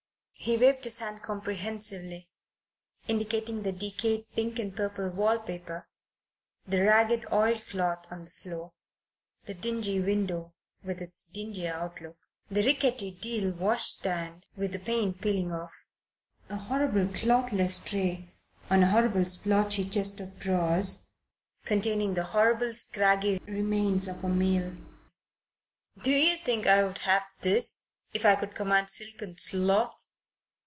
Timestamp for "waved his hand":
0.57-1.21